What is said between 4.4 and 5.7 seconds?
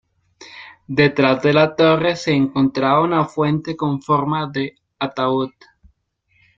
de ataúd.